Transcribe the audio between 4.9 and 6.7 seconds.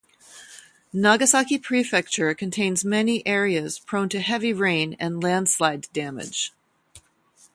and landslide damage.